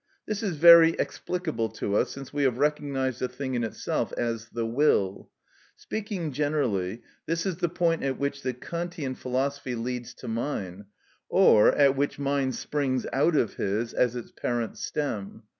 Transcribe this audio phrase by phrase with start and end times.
[0.25, 4.49] This is very explicable to us since we have recognised the thing in itself as
[4.49, 5.29] the will.
[5.75, 10.85] Speaking generally, this is the point at which the Kantian philosophy leads to mine,
[11.29, 15.43] or at which mine springs out of his as its parent stem.